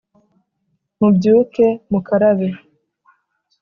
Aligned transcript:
Mubyuke 0.99 1.65
Mukarabe 1.91 2.47